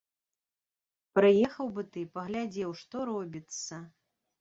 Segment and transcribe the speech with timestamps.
[1.19, 3.75] Прыехаў бы ты, паглядзеў, што робіцца.